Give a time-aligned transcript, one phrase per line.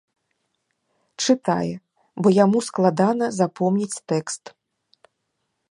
[1.25, 1.73] Чытае,
[2.23, 4.43] бо яму складана запомніць тэкст.